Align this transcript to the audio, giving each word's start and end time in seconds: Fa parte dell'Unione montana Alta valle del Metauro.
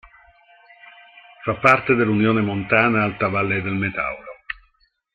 Fa 1.43 1.53
parte 1.59 1.93
dell'Unione 1.93 2.41
montana 2.41 3.03
Alta 3.03 3.27
valle 3.27 3.61
del 3.61 3.75
Metauro. 3.75 4.31